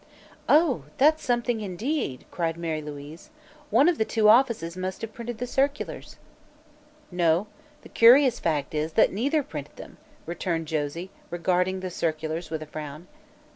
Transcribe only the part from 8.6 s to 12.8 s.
is that neither printed them," returned Josie, regarding the circulars with a